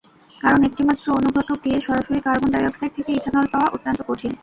[0.41, 4.31] কারণ একটিমাত্র অনুঘটক দিয়ে সরাসরি কার্বন ডাই-অক্সাইড থেকে ইথানল পাওয়া অত্যন্ত কঠিন।